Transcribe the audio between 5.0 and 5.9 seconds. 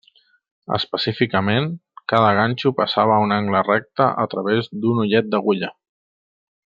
ullet d'agulla.